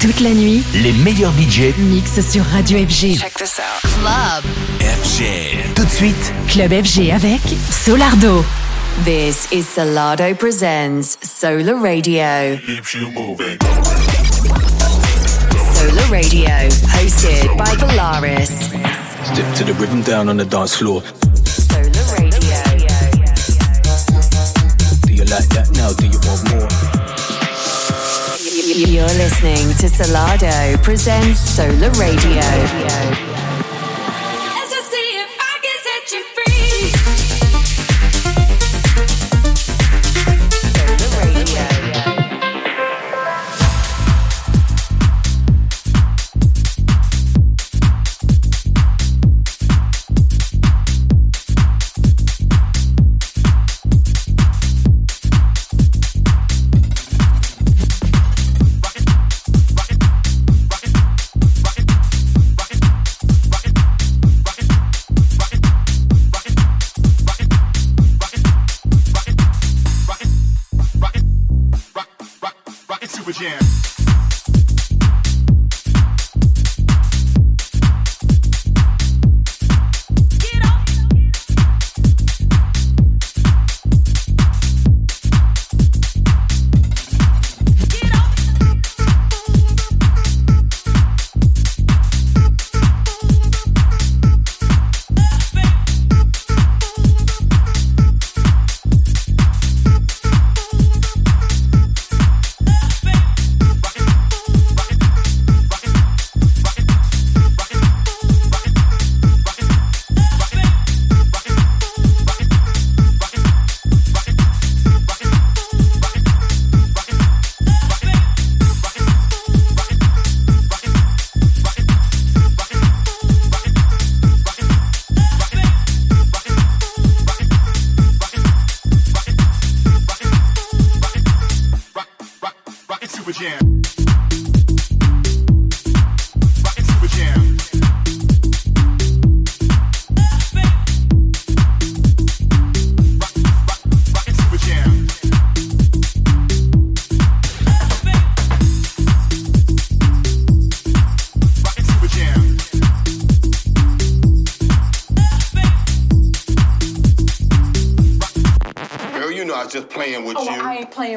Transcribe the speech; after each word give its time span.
Toute 0.00 0.20
la 0.20 0.30
nuit, 0.30 0.62
les 0.74 0.92
meilleurs 0.92 1.32
budgets 1.32 1.74
mixent 1.76 2.20
sur 2.30 2.44
Radio 2.44 2.78
FG. 2.78 3.18
Check 3.18 3.34
this 3.34 3.58
out. 3.58 3.90
Club. 4.00 4.44
FG. 4.80 5.24
Tout 5.74 5.84
de 5.84 5.90
suite, 5.90 6.32
Club 6.48 6.70
FG 6.70 7.10
avec 7.10 7.40
Solardo. 7.84 8.44
This 9.04 9.48
is 9.50 9.64
Solardo 9.64 10.34
Presents 10.36 11.18
Solar 11.22 11.74
Radio. 11.82 12.56
Keeps 12.64 12.94
you 12.94 13.10
moving. 13.10 13.58
Solar 15.74 16.06
Radio, 16.10 16.48
hosted 16.94 17.56
by 17.56 17.74
Polaris. 17.76 18.50
Step 19.32 19.54
to 19.56 19.64
the 19.64 19.74
rhythm 19.80 20.02
down 20.02 20.28
on 20.28 20.36
the 20.36 20.44
dance 20.44 20.76
floor. 20.76 21.02
Solar 21.44 21.90
Radio. 22.16 22.38
Do 25.06 25.12
you 25.12 25.24
like 25.24 25.48
that 25.50 25.68
now? 25.74 25.92
Do 25.92 26.06
you 26.06 26.20
want 26.24 26.54
more? 26.54 26.67
You're 28.86 29.02
listening 29.06 29.74
to 29.78 29.88
Solardo 29.88 30.80
Presents 30.84 31.40
Solar 31.40 31.90
Radio. 31.98 32.36
Let's 32.36 33.27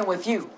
with 0.06 0.26
you. 0.26 0.51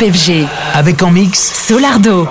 FG. 0.00 0.46
Avec 0.74 1.02
en 1.02 1.10
mix 1.10 1.66
Solardo. 1.66 2.28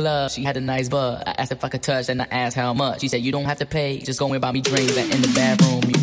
club. 0.00 0.30
She 0.30 0.42
had 0.42 0.56
a 0.56 0.60
nice 0.60 0.88
butt. 0.88 1.26
I 1.26 1.34
asked 1.38 1.52
if 1.52 1.62
I 1.62 1.68
could 1.68 1.82
touch, 1.82 2.08
and 2.08 2.22
I 2.22 2.26
asked 2.30 2.56
how 2.56 2.72
much. 2.74 3.00
She 3.00 3.08
said, 3.08 3.20
You 3.22 3.32
don't 3.32 3.44
have 3.44 3.58
to 3.58 3.66
pay, 3.66 3.98
just 3.98 4.18
go 4.18 4.32
and 4.32 4.40
buy 4.40 4.52
me 4.52 4.60
drinks. 4.60 4.96
And 4.96 5.12
in 5.12 5.22
the 5.22 5.32
bathroom, 5.34 5.82
you 5.90 6.00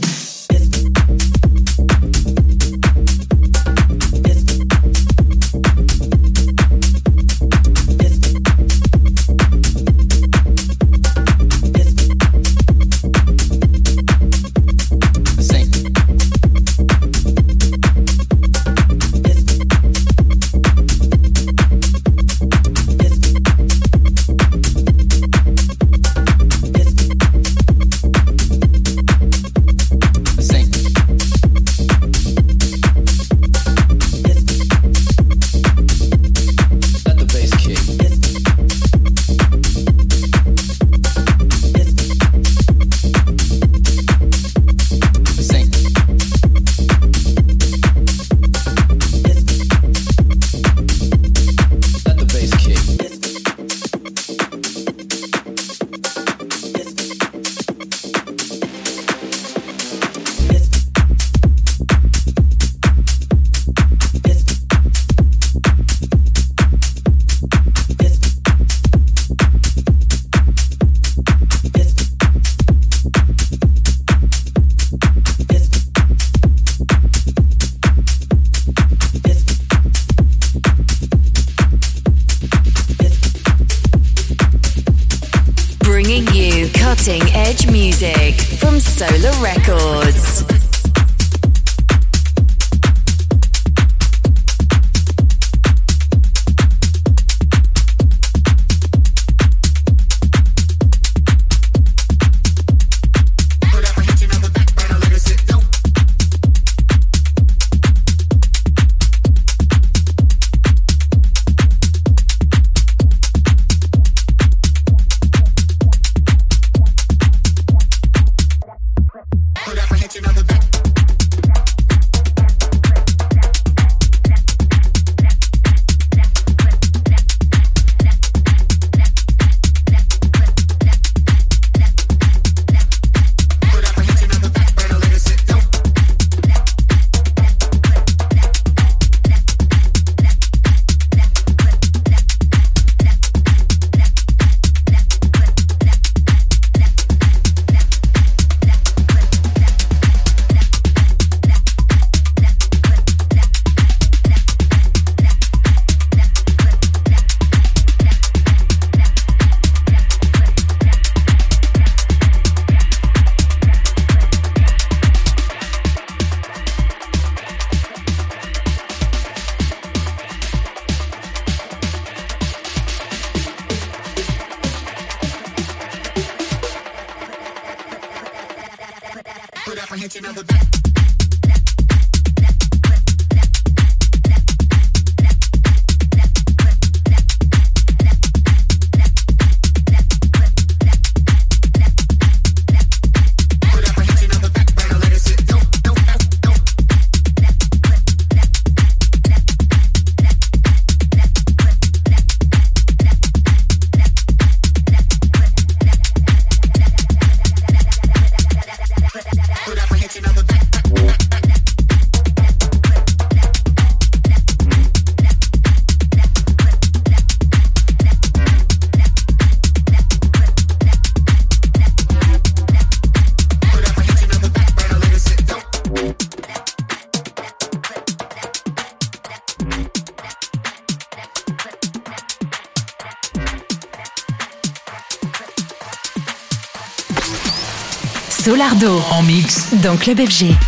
Donc 239.82 240.00
Club 240.00 240.20
FG. 240.20 240.67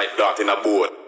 like 0.00 0.16
that 0.16 0.40
in 0.40 0.48
a 0.48 0.56
boat. 0.62 0.99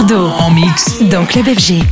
En 0.00 0.50
mix. 0.52 1.02
dans 1.10 1.24
Club 1.24 1.46
FG. 1.46 1.82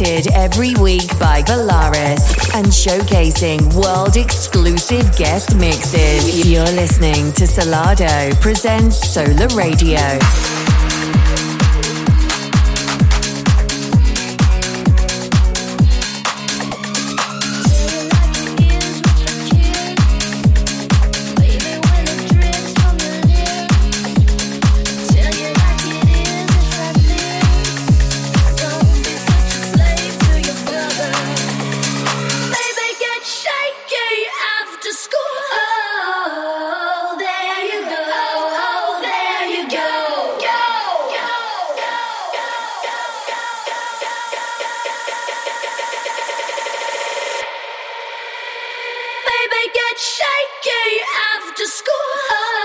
Presented 0.00 0.32
every 0.32 0.74
week 0.76 1.06
by 1.18 1.42
Valaris 1.42 2.54
and 2.54 2.66
showcasing 2.66 3.60
world 3.74 4.16
exclusive 4.16 5.14
guest 5.16 5.54
mixes. 5.56 6.48
You're 6.50 6.64
listening 6.64 7.32
to 7.32 7.46
Salado 7.46 8.34
presents 8.36 9.12
Solar 9.12 9.48
Radio. 9.48 10.59
baby, 49.30 49.62
get 49.74 49.98
shaky 49.98 50.86
after 51.34 51.66
school. 51.66 52.59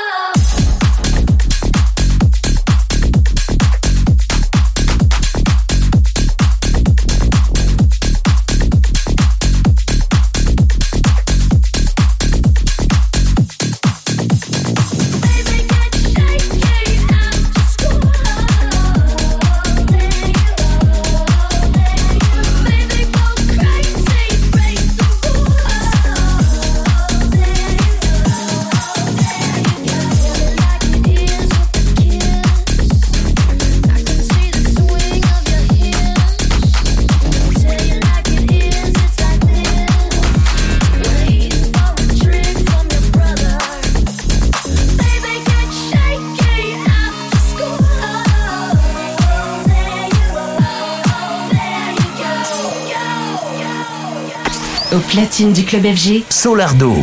Platine 55.15 55.54
du 55.54 55.63
club 55.63 55.86
FG. 55.86 56.25
Solardo. 56.30 56.93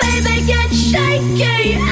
Baby, 0.00 0.42
get 0.46 0.72
shaky 0.72 1.83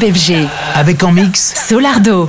FG. 0.00 0.46
Avec 0.74 1.02
en 1.02 1.12
mix 1.12 1.54
Solardo. 1.68 2.28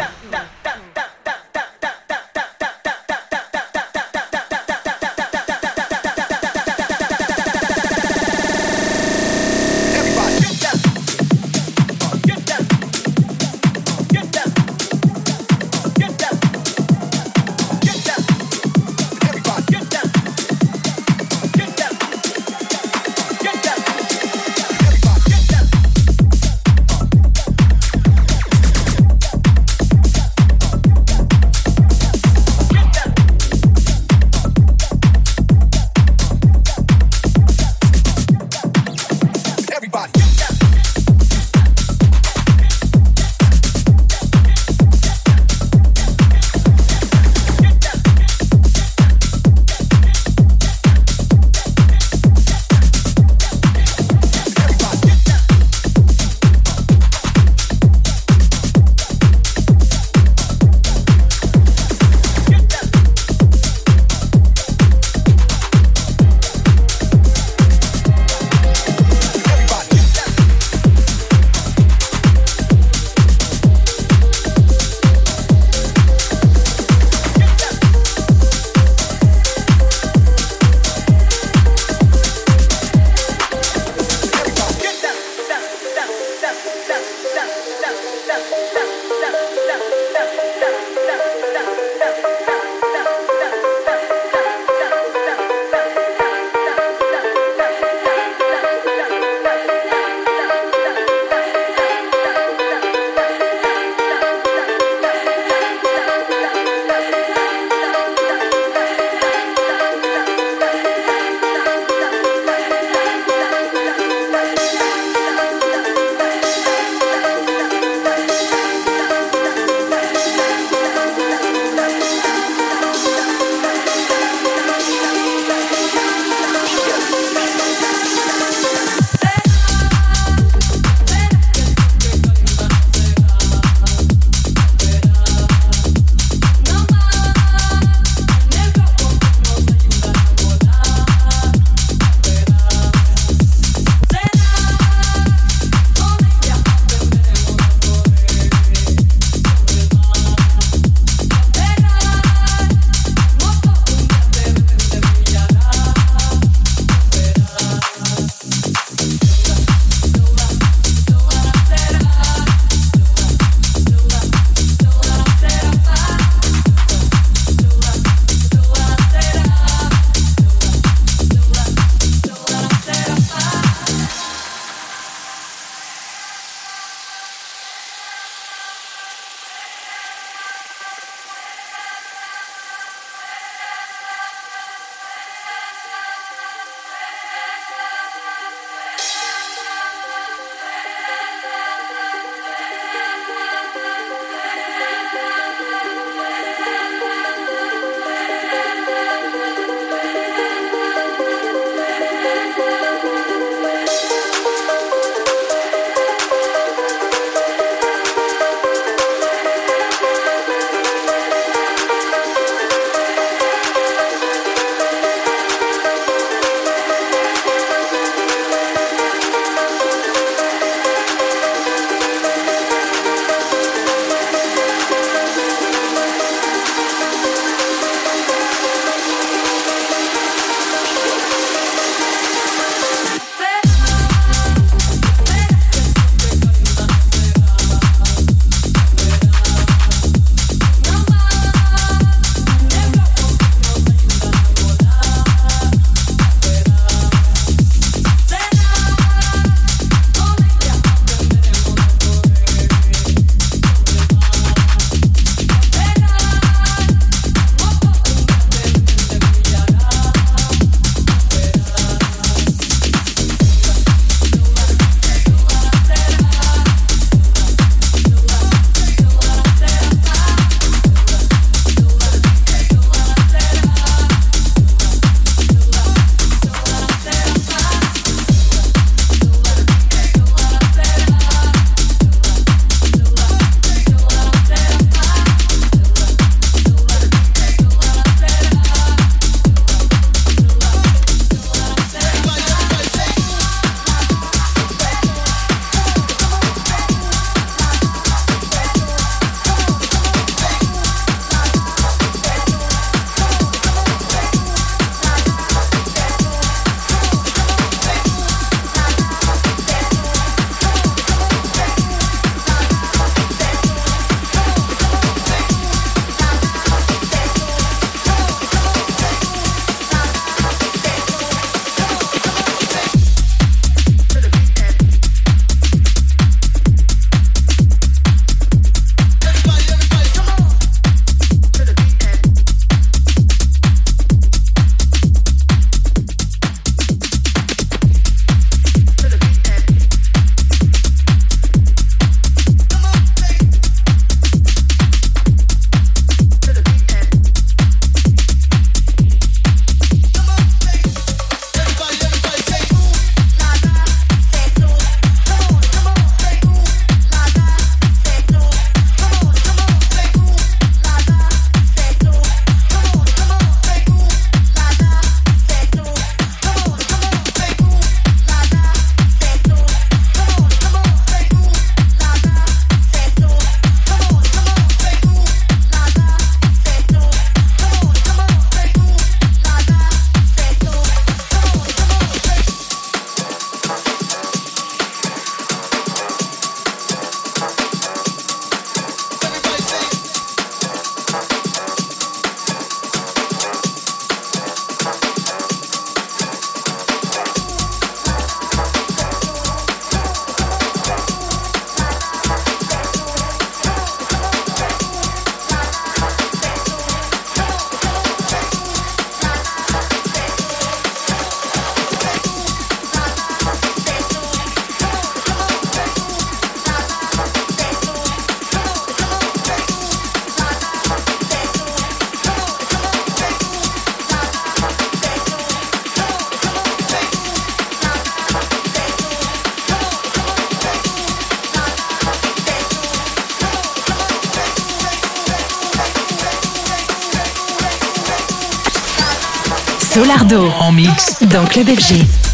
Mix. 440.79 441.23
dans 441.23 441.45
Club 441.45 441.67
FG. 441.67 442.28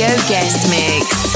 Guest 0.00 0.70
Mix. 0.70 1.29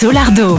Solardo. 0.00 0.58